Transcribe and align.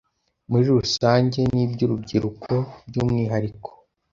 muri 0.49 0.65
rusange 0.79 1.39
n’iby’urubyiruko 1.53 2.53
by’umwihariko 2.87 3.69